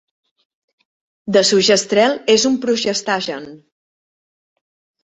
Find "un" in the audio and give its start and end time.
2.53-2.57